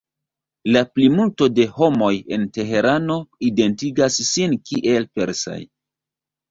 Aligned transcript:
La 0.75 0.81
plimulto 0.95 1.49
de 1.59 1.67
homoj 1.75 2.11
en 2.37 2.49
Teherano 2.57 3.19
identigas 3.53 4.21
sin 4.33 4.61
kiel 4.73 5.11
persaj. 5.21 5.65